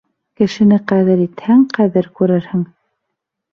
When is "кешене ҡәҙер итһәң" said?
0.41-1.63